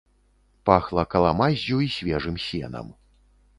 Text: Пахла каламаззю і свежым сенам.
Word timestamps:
Пахла 0.69 1.03
каламаззю 1.11 1.79
і 1.89 1.91
свежым 1.99 2.43
сенам. 2.49 2.93